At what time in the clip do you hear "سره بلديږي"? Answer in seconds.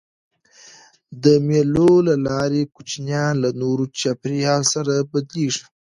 4.73-5.63